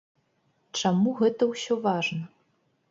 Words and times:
Чаму 0.81 1.15
гэта 1.21 1.43
ўсё 1.53 1.73
важна? 1.89 2.23